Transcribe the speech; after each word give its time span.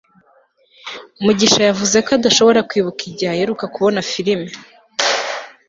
mugisha 1.23 1.61
yavuze 1.69 1.97
ko 2.05 2.09
adashobora 2.17 2.65
kwibuka 2.69 3.01
igihe 3.09 3.29
aheruka 3.33 3.65
kubona 3.73 3.99
firime 4.11 4.49